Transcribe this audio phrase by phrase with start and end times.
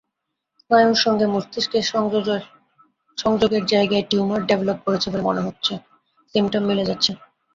[0.59, 1.85] স্নায়ুর সঙ্গে মস্তিকের
[3.17, 5.73] সংযোগের জায়গায় টিউমার ডেভেলপ করছে বলে মনে হচ্ছে
[6.35, 7.11] সিমটম মিলে যাচ্ছে।